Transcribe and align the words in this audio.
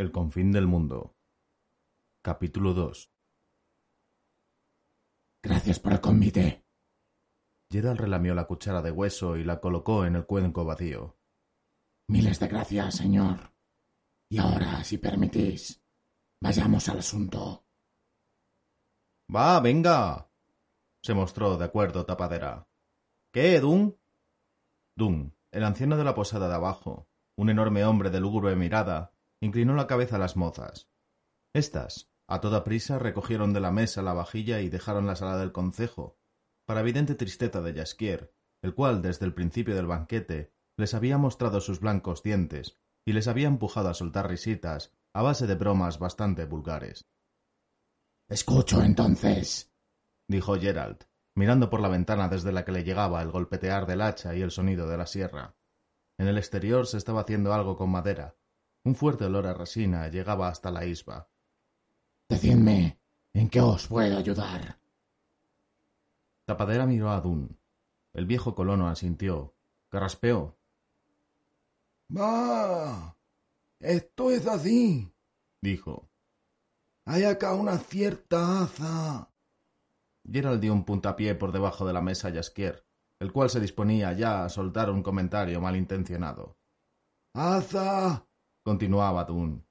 El 0.00 0.12
confín 0.12 0.50
del 0.50 0.66
mundo. 0.66 1.14
Capítulo 2.22 2.72
2. 2.72 3.12
Gracias 5.42 5.78
por 5.78 5.92
el 5.92 6.00
convite. 6.00 6.64
Gerald 7.70 8.00
relamió 8.00 8.34
la 8.34 8.46
cuchara 8.46 8.80
de 8.80 8.92
hueso 8.92 9.36
y 9.36 9.44
la 9.44 9.60
colocó 9.60 10.06
en 10.06 10.16
el 10.16 10.24
cuenco 10.24 10.64
vacío. 10.64 11.18
Miles 12.08 12.40
de 12.40 12.48
gracias, 12.48 12.94
señor. 12.94 13.52
Y 14.30 14.38
ahora, 14.38 14.82
si 14.84 14.96
permitís, 14.96 15.84
vayamos 16.40 16.88
al 16.88 17.00
asunto. 17.00 17.66
Va, 19.36 19.60
venga. 19.60 20.30
se 21.02 21.12
mostró 21.12 21.58
de 21.58 21.66
acuerdo 21.66 22.06
Tapadera. 22.06 22.66
¿Qué, 23.34 23.60
Dun? 23.60 24.00
Dun, 24.96 25.36
el 25.50 25.62
anciano 25.62 25.98
de 25.98 26.04
la 26.04 26.14
posada 26.14 26.48
de 26.48 26.54
abajo, 26.54 27.06
un 27.36 27.50
enorme 27.50 27.84
hombre 27.84 28.08
de 28.08 28.20
lúgubre 28.20 28.56
mirada, 28.56 29.12
inclinó 29.40 29.74
la 29.74 29.86
cabeza 29.86 30.16
a 30.16 30.18
las 30.18 30.36
mozas. 30.36 30.90
Estas, 31.54 32.10
a 32.28 32.40
toda 32.40 32.64
prisa, 32.64 32.98
recogieron 32.98 33.52
de 33.52 33.60
la 33.60 33.72
mesa 33.72 34.02
la 34.02 34.12
vajilla 34.12 34.60
y 34.60 34.68
dejaron 34.68 35.06
la 35.06 35.16
sala 35.16 35.36
del 35.38 35.52
concejo, 35.52 36.18
para 36.66 36.80
evidente 36.80 37.14
tristeza 37.14 37.60
de 37.60 37.74
Jasquier, 37.74 38.34
el 38.62 38.74
cual 38.74 39.02
desde 39.02 39.26
el 39.26 39.34
principio 39.34 39.74
del 39.74 39.86
banquete 39.86 40.52
les 40.76 40.94
había 40.94 41.18
mostrado 41.18 41.60
sus 41.60 41.80
blancos 41.80 42.22
dientes 42.22 42.78
y 43.04 43.12
les 43.12 43.28
había 43.28 43.48
empujado 43.48 43.88
a 43.88 43.94
soltar 43.94 44.28
risitas 44.28 44.92
a 45.12 45.22
base 45.22 45.46
de 45.46 45.54
bromas 45.56 45.98
bastante 45.98 46.44
vulgares. 46.44 47.08
Escucho 48.28 48.82
entonces, 48.82 49.74
dijo 50.28 50.54
Gerald, 50.54 51.04
mirando 51.34 51.68
por 51.70 51.80
la 51.80 51.88
ventana 51.88 52.28
desde 52.28 52.52
la 52.52 52.64
que 52.64 52.72
le 52.72 52.84
llegaba 52.84 53.22
el 53.22 53.32
golpetear 53.32 53.86
del 53.86 54.02
hacha 54.02 54.36
y 54.36 54.42
el 54.42 54.52
sonido 54.52 54.86
de 54.86 54.96
la 54.96 55.06
sierra. 55.06 55.56
En 56.18 56.28
el 56.28 56.38
exterior 56.38 56.86
se 56.86 56.98
estaba 56.98 57.22
haciendo 57.22 57.52
algo 57.52 57.76
con 57.76 57.90
madera, 57.90 58.36
un 58.84 58.94
fuerte 58.94 59.24
olor 59.24 59.46
a 59.46 59.54
resina 59.54 60.08
llegaba 60.08 60.48
hasta 60.48 60.70
la 60.70 60.84
isba. 60.84 61.28
Decidme, 62.28 62.98
¿en 63.32 63.50
qué 63.50 63.60
os 63.60 63.88
puedo 63.88 64.16
ayudar? 64.16 64.78
Tapadera 66.44 66.86
miró 66.86 67.10
a 67.10 67.20
Dun. 67.20 67.58
El 68.12 68.26
viejo 68.26 68.54
colono 68.54 68.88
asintió, 68.88 69.54
carraspeó. 69.88 70.58
Va. 72.16 73.16
Esto 73.78 74.30
es 74.30 74.46
así, 74.46 75.12
dijo. 75.60 76.08
Hay 77.04 77.24
acá 77.24 77.54
una 77.54 77.78
cierta 77.78 78.62
aza. 78.62 79.30
Gerald 80.30 80.60
dio 80.60 80.72
un 80.72 80.84
puntapié 80.84 81.34
por 81.34 81.52
debajo 81.52 81.86
de 81.86 81.92
la 81.92 82.00
mesa 82.00 82.28
a 82.28 82.32
Jasquier, 82.32 82.84
el 83.18 83.32
cual 83.32 83.50
se 83.50 83.60
disponía 83.60 84.12
ya 84.12 84.44
a 84.44 84.48
soltar 84.48 84.90
un 84.90 85.02
comentario 85.02 85.60
malintencionado. 85.60 86.56
Aza 87.32 88.26
continuaba 88.62 89.24
Dun. 89.24 89.66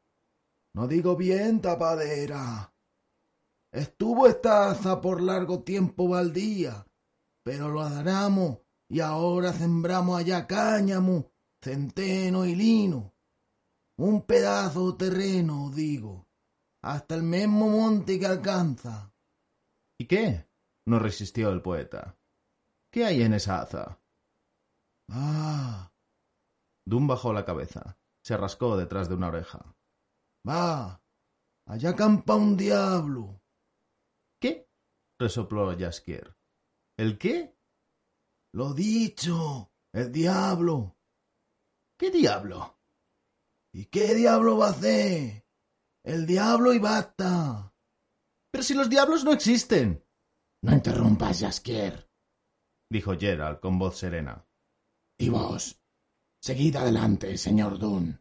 No 0.74 0.88
digo 0.88 1.16
bien, 1.16 1.62
tapadera. 1.62 2.74
Estuvo 3.72 4.28
esta 4.28 4.72
aza 4.72 5.02
por 5.02 5.22
largo 5.22 5.64
tiempo 5.64 6.08
baldía, 6.08 6.86
pero 7.44 7.70
lo 7.70 7.82
adaramos 7.82 8.60
y 8.88 9.00
ahora 9.00 9.54
sembramos 9.54 10.20
allá 10.20 10.48
cáñamo, 10.48 11.32
centeno 11.62 12.46
y 12.46 12.56
lino. 12.56 13.14
Un 13.98 14.26
pedazo 14.26 14.92
de 14.92 15.10
terreno, 15.10 15.70
digo, 15.70 16.28
hasta 16.82 17.16
el 17.16 17.24
mismo 17.24 17.70
monte 17.70 18.18
que 18.18 18.26
alcanza. 18.26 19.14
¿Y 20.00 20.06
qué? 20.06 20.50
no 20.90 20.98
resistió 20.98 21.52
el 21.52 21.62
poeta. 21.62 22.18
¿Qué 22.92 23.06
hay 23.06 23.22
en 23.22 23.36
esa 23.36 23.62
aza? 23.62 24.02
Ah. 25.10 25.92
Dun 26.84 27.06
bajó 27.06 27.32
la 27.32 27.46
cabeza. 27.46 27.99
Se 28.30 28.38
rascó 28.38 28.78
detrás 28.78 29.10
de 29.10 29.16
una 29.16 29.30
oreja. 29.30 29.76
Va. 30.48 31.02
Allá 31.66 31.96
campa 31.96 32.36
un 32.36 32.56
diablo. 32.56 33.42
¿Qué? 34.40 34.70
resopló 35.20 35.76
Jaskier. 35.76 36.38
¿El 36.96 37.18
qué? 37.18 37.58
Lo 38.54 38.76
dicho. 38.76 39.72
El 39.92 40.12
diablo. 40.12 40.96
¿Qué 41.98 42.12
diablo? 42.12 42.78
¿Y 43.74 43.86
qué 43.86 44.14
diablo 44.14 44.60
va 44.60 44.68
a 44.68 44.72
hacer? 44.74 45.44
El 46.04 46.28
diablo 46.28 46.72
y 46.72 46.78
basta. 46.78 47.74
Pero 48.52 48.64
si 48.64 48.76
los 48.76 48.92
diablos 48.92 49.24
no 49.24 49.34
existen. 49.34 50.06
No 50.62 50.74
interrumpas, 50.74 51.40
Jaskier, 51.40 52.08
dijo 52.92 53.18
Gerald 53.18 53.60
con 53.60 53.80
voz 53.80 53.98
serena. 53.98 54.48
¿Y 55.18 55.30
vos? 55.30 55.79
Seguid 56.42 56.76
adelante, 56.78 57.38
señor 57.38 57.78
Dunn. 57.78 58.20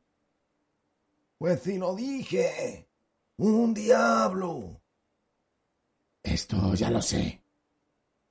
Pues 1.39 1.62
si 1.62 1.79
lo 1.79 1.95
dije. 1.95 2.89
Un 3.39 3.73
diablo. 3.73 4.83
Esto 6.23 6.75
ya 6.75 6.91
lo 6.91 7.01
sé. 7.01 7.45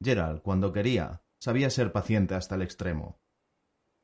Gerald, 0.02 0.42
cuando 0.42 0.74
quería, 0.74 1.24
sabía 1.40 1.70
ser 1.70 1.92
paciente 1.94 2.36
hasta 2.36 2.56
el 2.56 2.64
extremo. 2.64 3.22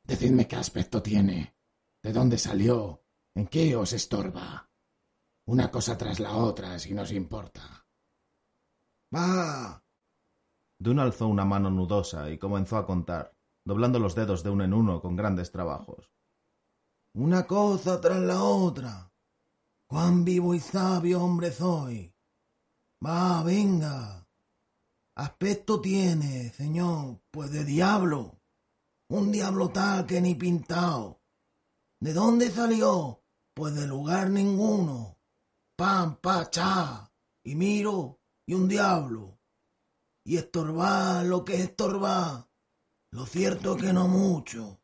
Decidme 0.03 0.47
qué 0.47 0.55
aspecto 0.55 1.03
tiene, 1.03 1.55
de 2.01 2.13
dónde 2.13 2.37
salió, 2.37 3.03
en 3.35 3.47
qué 3.47 3.75
os 3.75 3.91
estorba. 3.93 4.69
Una 5.45 5.69
cosa 5.69 5.97
tras 5.97 6.21
la 6.21 6.37
otra, 6.37 6.79
si 6.79 6.93
nos 6.93 7.11
importa. 7.11 7.85
Va. 9.13 9.83
Dunn 10.79 10.99
alzó 10.99 11.27
una 11.27 11.45
mano 11.45 11.69
nudosa 11.69 12.29
y 12.29 12.37
comenzó 12.37 12.77
a 12.77 12.85
contar 12.85 13.35
doblando 13.65 13.99
los 13.99 14.15
dedos 14.15 14.43
de 14.43 14.49
uno 14.49 14.63
en 14.63 14.73
uno 14.73 15.01
con 15.01 15.15
grandes 15.15 15.51
trabajos. 15.51 16.11
Una 17.15 17.45
cosa 17.45 18.01
tras 18.01 18.19
la 18.19 18.43
otra. 18.43 19.11
Cuán 19.87 20.25
vivo 20.25 20.55
y 20.55 20.59
sabio 20.59 21.23
hombre 21.23 21.51
soy. 21.51 22.13
Va, 23.05 23.43
venga. 23.43 24.27
Aspecto 25.15 25.79
tiene, 25.79 26.49
señor, 26.49 27.21
pues 27.29 27.51
de 27.51 27.63
diablo. 27.63 28.39
Un 29.09 29.31
diablo 29.31 29.69
tal 29.69 30.07
que 30.07 30.19
ni 30.21 30.33
pintado. 30.33 31.21
¿De 31.99 32.13
dónde 32.13 32.49
salió? 32.49 33.23
Pues 33.53 33.75
de 33.75 33.85
lugar 33.85 34.29
ninguno. 34.29 35.19
Pam, 35.77 36.15
pa, 36.17 36.49
cha. 36.49 37.11
Y 37.43 37.55
miro, 37.55 38.19
y 38.47 38.55
un 38.55 38.67
diablo. 38.67 39.39
Y 40.25 40.37
estorbar 40.37 41.25
lo 41.25 41.45
que 41.45 41.55
es 41.55 41.75
lo 43.13 43.27
cierto 43.27 43.75
es 43.75 43.83
que 43.83 43.93
no 43.93 44.07
mucho. 44.07 44.81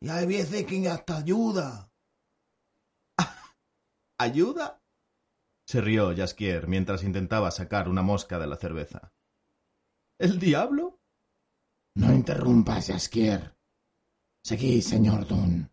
Y 0.00 0.08
hay 0.08 0.26
veces 0.26 0.66
que 0.66 0.88
hasta 0.88 1.18
ayuda. 1.18 1.92
¿Ayuda? 4.18 4.82
Se 5.64 5.80
rió 5.80 6.14
Jasquier 6.14 6.66
mientras 6.66 7.04
intentaba 7.04 7.52
sacar 7.52 7.88
una 7.88 8.02
mosca 8.02 8.40
de 8.40 8.48
la 8.48 8.56
cerveza. 8.56 9.12
¿El 10.18 10.40
diablo? 10.40 11.00
No 11.94 12.12
interrumpas, 12.12 12.88
Jasquier. 12.88 13.56
Seguid, 14.42 14.82
señor 14.82 15.26
Dunn. 15.26 15.70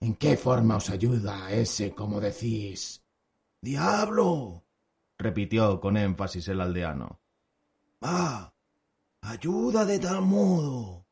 ¿En 0.00 0.14
qué 0.14 0.38
forma 0.38 0.76
os 0.76 0.88
ayuda 0.88 1.50
ese, 1.52 1.94
como 1.94 2.20
decís? 2.20 3.04
¡Diablo! 3.62 4.64
repitió 5.18 5.78
con 5.78 5.98
énfasis 5.98 6.48
el 6.48 6.62
aldeano. 6.62 7.20
Ah, 8.00 8.54
ayuda 9.22 9.84
de 9.84 9.98
tal 9.98 10.22
modo. 10.22 11.06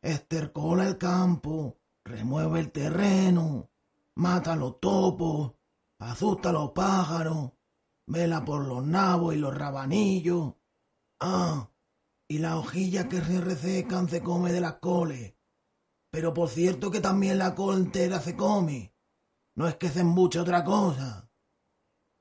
Estercola 0.00 0.86
el 0.86 0.96
campo, 0.96 1.80
remueve 2.04 2.60
el 2.60 2.72
terreno, 2.72 3.70
mata 4.16 4.52
a 4.52 4.56
los 4.56 4.78
topos, 4.80 5.54
asusta 5.98 6.50
a 6.50 6.52
los 6.52 6.70
pájaros, 6.70 7.52
vela 8.06 8.44
por 8.44 8.66
los 8.66 8.84
nabos 8.84 9.34
y 9.34 9.38
los 9.38 9.56
rabanillos. 9.56 10.54
Ah, 11.20 11.70
y 12.28 12.38
las 12.38 12.54
hojillas 12.54 13.06
que 13.06 13.20
se 13.20 13.40
resecan 13.40 14.08
se 14.08 14.22
come 14.22 14.52
de 14.52 14.60
las 14.60 14.74
coles. 14.74 15.34
Pero 16.10 16.32
por 16.32 16.48
cierto 16.48 16.90
que 16.90 17.00
también 17.00 17.38
la 17.38 17.54
col 17.54 17.78
entera 17.78 18.20
se 18.20 18.36
come. 18.36 18.94
No 19.56 19.66
es 19.66 19.76
que 19.76 19.88
se 19.88 20.00
embuche 20.00 20.38
otra 20.38 20.62
cosa. 20.62 21.28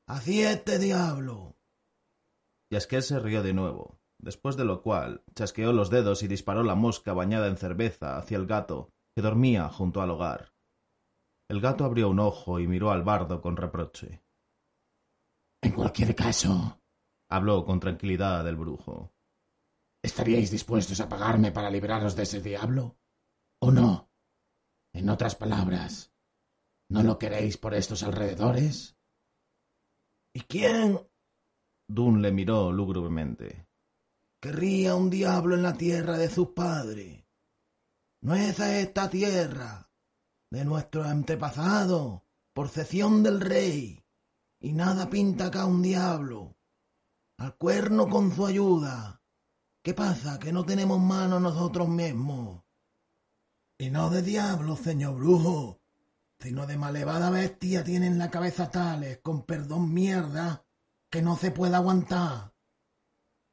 Así 0.08 0.42
este 0.42 0.80
diablo. 0.80 1.56
Y 2.70 2.76
es 2.76 2.88
que 2.88 3.02
se 3.02 3.20
rió 3.20 3.44
de 3.44 3.54
nuevo 3.54 3.98
después 4.20 4.58
de 4.58 4.66
lo 4.66 4.82
cual 4.82 5.24
chasqueó 5.36 5.74
los 5.74 5.90
dedos 5.90 6.24
y 6.24 6.28
disparó 6.28 6.64
la 6.64 6.76
mosca 6.76 7.14
bañada 7.14 7.48
en 7.48 7.58
cerveza 7.58 8.18
hacia 8.18 8.38
el 8.38 8.48
gato 8.48 8.90
que 9.16 9.22
dormía 9.22 9.70
junto 9.70 10.02
al 10.02 10.12
hogar 10.12 10.54
El 11.50 11.62
gato 11.62 11.86
abrió 11.86 12.10
un 12.10 12.20
ojo 12.20 12.60
y 12.60 12.68
miró 12.68 12.92
al 12.92 13.04
bardo 13.04 13.42
con 13.42 13.56
reproche. 13.56 14.24
En 15.64 15.72
cualquier 15.72 16.16
caso, 16.16 16.82
habló 17.30 17.66
con 17.66 17.80
tranquilidad 17.80 18.48
el 18.48 18.56
brujo. 18.56 19.14
¿Estaríais 20.04 20.52
dispuestos 20.52 21.00
a 21.00 21.10
pagarme 21.10 21.52
para 21.52 21.70
liberaros 21.70 22.16
de 22.16 22.24
ese 22.24 22.42
diablo? 22.42 22.98
¿O 23.62 23.72
no? 23.72 24.10
En 24.94 25.10
otras 25.10 25.36
palabras, 25.36 26.14
¿no 26.90 27.04
lo 27.04 27.18
queréis 27.18 27.58
por 27.58 27.74
estos 27.74 28.04
alrededores? 28.04 28.98
¿Y 30.34 30.42
quién? 30.42 31.00
Dun 31.90 32.22
le 32.22 32.32
miró 32.32 32.72
lúgubremente. 32.72 33.67
Querría 34.48 34.96
un 34.96 35.10
diablo 35.10 35.56
en 35.56 35.62
la 35.62 35.74
tierra 35.74 36.18
de 36.18 36.30
sus 36.30 36.52
padres. 36.52 37.22
No 38.22 38.34
es 38.34 38.58
esta 38.58 39.10
tierra, 39.10 39.92
de 40.50 40.64
nuestros 40.64 41.06
antepasados, 41.06 42.22
por 42.54 42.70
cesión 42.70 43.24
del 43.24 43.42
rey, 43.42 44.02
y 44.62 44.72
nada 44.72 45.10
pinta 45.10 45.48
acá 45.48 45.66
un 45.66 45.82
diablo. 45.82 46.56
Al 47.38 47.58
cuerno 47.58 48.08
con 48.08 48.34
su 48.34 48.46
ayuda. 48.46 49.22
¿Qué 49.84 49.94
pasa? 49.94 50.40
Que 50.40 50.54
no 50.54 50.66
tenemos 50.66 51.02
mano 51.02 51.42
nosotros 51.42 51.90
mismos. 51.90 52.64
Y 53.78 53.90
no 53.90 54.10
de 54.10 54.22
diablo, 54.22 54.78
señor 54.78 55.16
brujo, 55.16 55.82
sino 56.40 56.66
de 56.66 56.78
malevada 56.78 57.32
bestia 57.32 57.84
tienen 57.84 58.18
la 58.18 58.32
cabeza 58.32 58.72
tales, 58.72 59.20
con 59.22 59.44
perdón 59.44 59.94
mierda, 59.94 60.66
que 61.10 61.22
no 61.22 61.36
se 61.36 61.52
puede 61.52 61.76
aguantar. 61.76 62.54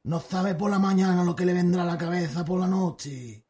No 0.05 0.19
sabe 0.19 0.53
por 0.53 0.69
la 0.69 0.77
mañana 0.77 1.23
lo 1.23 1.35
que 1.35 1.47
le 1.47 1.53
vendrá 1.53 1.81
a 1.81 1.87
la 1.87 1.97
cabeza 1.97 2.45
por 2.45 2.59
la 2.59 2.67
noche. 2.67 3.47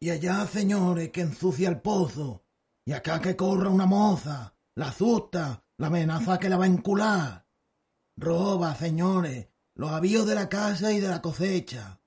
Y 0.00 0.08
allá, 0.08 0.46
señores, 0.46 1.10
que 1.10 1.20
ensucia 1.20 1.68
el 1.68 1.82
pozo, 1.82 2.46
y 2.86 2.92
acá 2.92 3.20
que 3.20 3.36
corra 3.36 3.68
una 3.68 3.84
moza, 3.84 4.56
la 4.76 4.88
asusta, 4.88 5.62
la 5.76 5.88
amenaza 5.88 6.38
que 6.38 6.48
la 6.48 6.56
va 6.56 6.64
a 6.64 6.68
encular. 6.68 7.46
Roba, 8.16 8.74
señores, 8.76 9.48
los 9.74 9.90
avíos 9.90 10.26
de 10.26 10.36
la 10.36 10.48
casa 10.48 10.90
y 10.90 11.00
de 11.00 11.08
la 11.08 11.20
cosecha. 11.20 12.00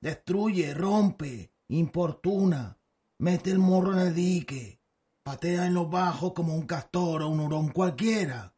Destruye, 0.00 0.74
rompe, 0.74 1.54
importuna, 1.68 2.80
mete 3.20 3.52
el 3.52 3.60
morro 3.60 3.92
en 3.92 4.08
el 4.08 4.14
dique, 4.16 4.82
patea 5.22 5.66
en 5.66 5.74
los 5.74 5.88
bajos 5.88 6.32
como 6.32 6.56
un 6.56 6.66
castor 6.66 7.22
o 7.22 7.28
un 7.28 7.38
hurón 7.38 7.68
cualquiera. 7.68 8.56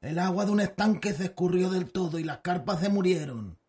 El 0.00 0.18
agua 0.18 0.44
de 0.44 0.50
un 0.50 0.60
estanque 0.60 1.14
se 1.14 1.26
escurrió 1.26 1.70
del 1.70 1.92
todo 1.92 2.18
y 2.18 2.24
las 2.24 2.38
carpas 2.38 2.80
se 2.80 2.88
murieron. 2.88 3.61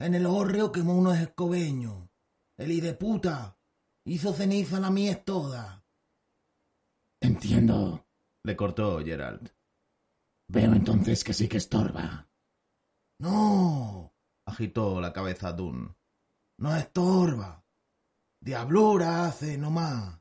En 0.00 0.14
el 0.14 0.26
hórreo 0.26 0.70
quemó 0.70 0.96
unos 0.96 1.18
escobeños. 1.18 2.08
El 2.56 2.96
puta 2.96 3.58
hizo 4.04 4.32
ceniza 4.32 4.80
la 4.80 4.90
mies 4.90 5.24
toda. 5.24 5.84
Entiendo, 7.20 8.06
le 8.44 8.56
cortó 8.56 8.98
Gerald. 9.04 9.52
Veo 10.48 10.72
entonces 10.72 11.24
que 11.24 11.34
sí 11.34 11.48
que 11.48 11.58
estorba. 11.58 12.28
No, 13.20 14.14
agitó 14.46 15.00
la 15.00 15.12
cabeza 15.12 15.52
Dun. 15.52 15.96
No 16.58 16.76
estorba. 16.76 17.64
Diablura 18.40 19.26
hace 19.26 19.58
no 19.58 19.70
más. 19.70 20.20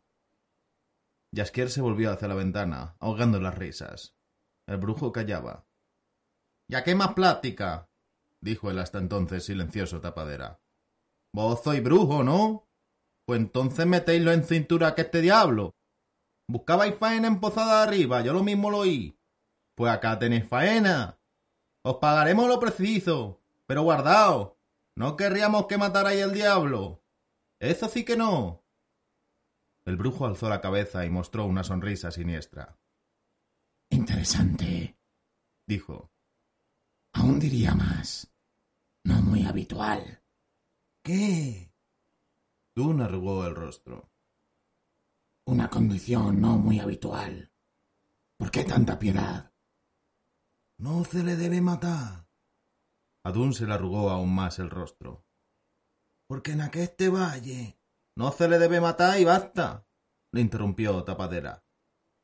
Jaskier 1.35 1.69
se 1.69 1.81
volvió 1.81 2.11
hacia 2.11 2.27
la 2.27 2.35
ventana, 2.35 2.95
ahogando 2.99 3.39
las 3.39 3.57
risas. 3.57 4.15
El 4.67 4.77
brujo 4.77 5.11
callaba. 5.11 5.67
¿Ya 6.67 6.83
qué 6.83 6.95
más 6.95 7.13
plática? 7.13 7.89
Dijo 8.41 8.69
el 8.71 8.79
hasta 8.79 8.99
entonces 8.99 9.45
silencioso 9.45 10.01
tapadera. 10.01 10.59
Vos 11.33 11.61
sois 11.63 11.83
brujo, 11.83 12.23
¿no? 12.23 12.67
Pues 13.25 13.39
entonces 13.39 13.85
metéislo 13.85 14.31
en 14.31 14.43
cintura 14.43 14.95
que 14.95 15.01
este 15.01 15.21
diablo. 15.21 15.75
Buscabais 16.49 16.95
faena 16.95 17.27
en 17.27 17.39
Posada 17.39 17.83
arriba, 17.83 18.21
yo 18.21 18.33
lo 18.33 18.43
mismo 18.43 18.71
lo 18.71 18.79
oí. 18.79 19.19
Pues 19.75 19.91
acá 19.91 20.17
tenéis 20.17 20.47
faena. 20.47 21.19
Os 21.83 21.97
pagaremos 21.97 22.47
lo 22.47 22.59
preciso, 22.59 23.41
pero 23.65 23.83
guardaos. 23.83 24.53
No 24.95 25.15
querríamos 25.15 25.67
que 25.67 25.77
matarais 25.77 26.23
al 26.23 26.33
diablo. 26.33 27.03
Eso 27.59 27.87
sí 27.87 28.03
que 28.03 28.17
no. 28.17 28.63
El 29.85 29.95
brujo 29.95 30.25
alzó 30.25 30.49
la 30.49 30.59
cabeza 30.59 31.05
y 31.05 31.09
mostró 31.09 31.45
una 31.45 31.63
sonrisa 31.63 32.11
siniestra. 32.11 32.77
Interesante, 33.89 34.97
dijo. 35.67 36.11
Aún 37.13 37.39
diría 37.39 37.73
más. 37.73 38.26
Muy 39.37 39.45
habitual. 39.45 40.23
¿Qué? 41.03 41.71
Dun 42.75 43.01
arrugó 43.01 43.45
el 43.45 43.53
rostro. 43.53 44.09
Una 45.45 45.69
condición 45.69 46.41
no 46.41 46.57
muy 46.57 46.79
habitual. 46.79 47.53
¿Por 48.39 48.49
qué 48.49 48.63
tanta 48.63 48.97
piedad? 48.97 49.53
No 50.79 51.05
se 51.05 51.23
le 51.23 51.35
debe 51.35 51.61
matar. 51.61 52.27
A 53.23 53.31
Dun 53.31 53.53
se 53.53 53.67
le 53.67 53.75
arrugó 53.75 54.09
aún 54.09 54.33
más 54.33 54.57
el 54.57 54.71
rostro. 54.71 55.23
Porque 56.25 56.53
en 56.53 56.61
aqueste 56.61 57.09
valle. 57.09 57.79
No 58.15 58.31
se 58.31 58.47
le 58.47 58.57
debe 58.57 58.81
matar 58.81 59.19
y 59.19 59.23
basta. 59.23 59.85
le 60.31 60.41
interrumpió 60.41 61.03
Tapadera. 61.03 61.63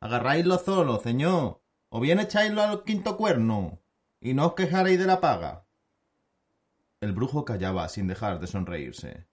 Agarráislo 0.01 0.57
solo, 0.57 0.99
señor, 0.99 1.61
o 1.89 1.99
bien 1.99 2.19
echáislo 2.19 2.63
al 2.63 2.83
quinto 2.83 3.17
cuerno, 3.17 3.83
y 4.19 4.33
no 4.33 4.47
os 4.47 4.53
quejaréis 4.55 4.97
de 4.97 5.05
la 5.05 5.21
paga. 5.21 5.67
El 7.03 7.11
brujo 7.11 7.43
callaba 7.43 7.89
sin 7.89 8.07
dejar 8.07 8.39
de 8.39 8.47
sonreírse. 8.47 9.27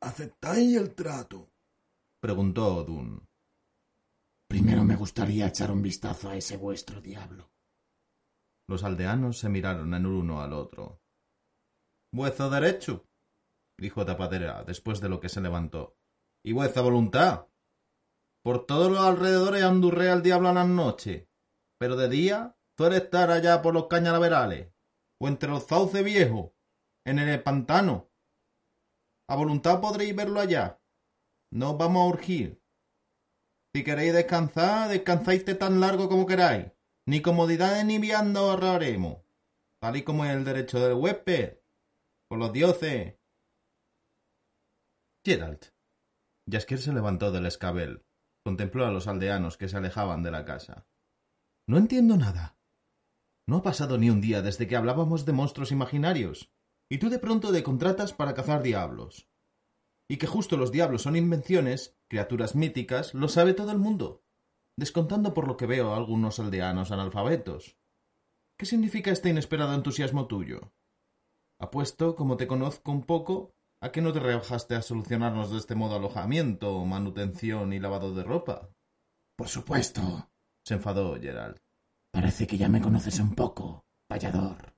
¿Aceptáis 0.00 0.76
el 0.76 0.92
trato? 0.92 1.52
preguntó 2.18 2.78
Odun. 2.78 3.28
Primero 4.48 4.82
me 4.82 4.96
gustaría 4.96 5.46
echar 5.46 5.70
un 5.70 5.82
vistazo 5.82 6.30
a 6.30 6.34
ese 6.34 6.56
vuestro 6.56 7.00
diablo. 7.00 7.52
Los 8.66 8.82
aldeanos 8.82 9.38
se 9.38 9.48
miraron 9.48 9.94
el 9.94 10.04
uno 10.04 10.42
al 10.42 10.52
otro. 10.52 11.00
Vuestro 12.10 12.50
derecho, 12.50 13.06
dijo 13.76 14.04
Tapadera 14.04 14.64
después 14.64 15.00
de 15.00 15.08
lo 15.08 15.20
que 15.20 15.28
se 15.28 15.40
levantó. 15.40 15.96
Y 16.42 16.54
vuestra 16.54 16.82
voluntad. 16.82 17.46
Por 18.42 18.66
todos 18.66 18.90
los 18.90 19.00
alrededores 19.00 19.62
andurré 19.62 20.10
al 20.10 20.24
diablo 20.24 20.48
a 20.48 20.54
las 20.54 20.66
noches, 20.66 21.28
pero 21.78 21.94
de 21.94 22.08
día 22.08 22.56
suele 22.76 22.96
estar 22.96 23.30
allá 23.30 23.62
por 23.62 23.74
los 23.74 23.86
cañalaverales, 23.86 24.72
o 25.20 25.28
entre 25.28 25.48
los 25.48 25.64
sauces 25.66 26.04
viejos, 26.04 26.52
en 27.06 27.18
el 27.18 27.42
pantano. 27.42 28.10
A 29.28 29.36
voluntad 29.36 29.80
podréis 29.80 30.14
verlo 30.14 30.40
allá. 30.40 30.80
No 31.52 31.72
os 31.72 31.78
vamos 31.78 32.02
a 32.02 32.14
urgir. 32.14 32.62
Si 33.74 33.84
queréis 33.84 34.12
descansar, 34.12 34.88
descansáis 34.88 35.44
tan 35.58 35.80
largo 35.80 36.08
como 36.08 36.26
queráis. 36.26 36.72
Ni 37.06 37.22
comodidades 37.22 37.84
ni 37.84 37.98
viando 37.98 38.50
ahorraremos. 38.50 39.18
Tal 39.80 39.96
y 39.96 40.02
como 40.02 40.24
es 40.24 40.32
el 40.32 40.44
derecho 40.44 40.80
del 40.80 40.94
huésped. 40.94 41.58
Por 42.28 42.38
los 42.38 42.52
dioses. 42.52 43.14
Gerald. 45.24 45.72
Jaskier 46.50 46.80
se 46.80 46.92
levantó 46.92 47.30
del 47.30 47.46
escabel. 47.46 48.04
Contempló 48.44 48.86
a 48.86 48.90
los 48.90 49.06
aldeanos 49.06 49.56
que 49.56 49.68
se 49.68 49.76
alejaban 49.76 50.22
de 50.22 50.30
la 50.30 50.44
casa. 50.44 50.86
No 51.66 51.76
entiendo 51.76 52.16
nada. 52.16 52.57
No 53.48 53.56
ha 53.56 53.62
pasado 53.62 53.96
ni 53.96 54.10
un 54.10 54.20
día 54.20 54.42
desde 54.42 54.68
que 54.68 54.76
hablábamos 54.76 55.24
de 55.24 55.32
monstruos 55.32 55.72
imaginarios. 55.72 56.52
Y 56.90 56.98
tú 56.98 57.08
de 57.08 57.18
pronto 57.18 57.50
te 57.50 57.62
contratas 57.62 58.12
para 58.12 58.34
cazar 58.34 58.62
diablos. 58.62 59.26
Y 60.06 60.18
que 60.18 60.26
justo 60.26 60.58
los 60.58 60.70
diablos 60.70 61.00
son 61.00 61.16
invenciones, 61.16 61.96
criaturas 62.08 62.54
míticas, 62.54 63.14
lo 63.14 63.26
sabe 63.28 63.54
todo 63.54 63.72
el 63.72 63.78
mundo, 63.78 64.22
descontando 64.76 65.32
por 65.32 65.48
lo 65.48 65.56
que 65.56 65.64
veo 65.64 65.94
a 65.94 65.96
algunos 65.96 66.38
aldeanos 66.38 66.90
analfabetos. 66.90 67.78
¿Qué 68.58 68.66
significa 68.66 69.12
este 69.12 69.30
inesperado 69.30 69.72
entusiasmo 69.74 70.26
tuyo? 70.26 70.74
Apuesto, 71.58 72.16
como 72.16 72.36
te 72.36 72.46
conozco 72.46 72.92
un 72.92 73.04
poco, 73.04 73.54
a 73.80 73.92
que 73.92 74.02
no 74.02 74.12
te 74.12 74.20
rebajaste 74.20 74.74
a 74.74 74.82
solucionarnos 74.82 75.50
de 75.52 75.56
este 75.56 75.74
modo 75.74 75.96
alojamiento, 75.96 76.84
manutención 76.84 77.72
y 77.72 77.80
lavado 77.80 78.14
de 78.14 78.24
ropa. 78.24 78.68
Por 79.36 79.48
supuesto. 79.48 80.30
se 80.66 80.74
enfadó 80.74 81.18
Gerald. 81.18 81.56
Parece 82.12 82.46
que 82.46 82.56
ya 82.56 82.68
me 82.68 82.80
conoces 82.80 83.20
un 83.20 83.34
poco, 83.34 83.86
payador. 84.08 84.76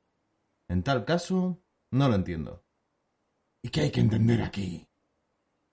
En 0.69 0.83
tal 0.83 1.05
caso, 1.05 1.63
no 1.93 2.09
lo 2.09 2.15
entiendo. 2.15 2.65
¿Y 3.63 3.71
qué 3.71 3.83
hay 3.83 3.91
que 3.91 4.01
entender 4.01 4.43
aquí? 4.43 4.89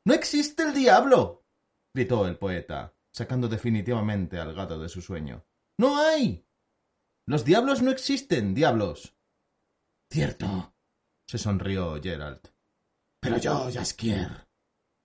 ¡No 0.05 0.13
existe 0.13 0.63
el 0.63 0.73
diablo! 0.73 1.45
gritó 1.93 2.27
el 2.27 2.37
poeta, 2.37 2.95
sacando 3.13 3.47
definitivamente 3.47 4.39
al 4.39 4.53
gato 4.53 4.79
de 4.79 4.89
su 4.89 5.01
sueño. 5.01 5.45
¡No 5.79 5.97
hay! 5.97 6.45
Los 7.27 7.43
diablos 7.43 7.81
no 7.81 7.91
existen, 7.91 8.53
diablos. 8.53 9.17
Cierto, 10.11 10.75
se 11.27 11.37
sonrió 11.37 12.01
Gerald. 12.01 12.41
Pero 13.21 13.37
yo, 13.37 13.69
Jaskier, 13.71 14.47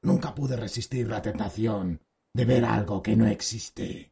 nunca 0.05 0.35
pude 0.35 0.57
resistir 0.57 1.09
la 1.09 1.21
tentación 1.21 2.01
de 2.35 2.45
ver 2.45 2.65
algo 2.65 3.03
que 3.03 3.17
no 3.17 3.27
existe. 3.27 4.12